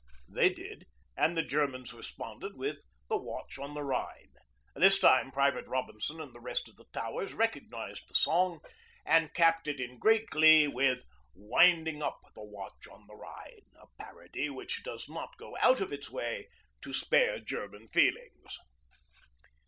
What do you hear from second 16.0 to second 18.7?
way to spare German feelings.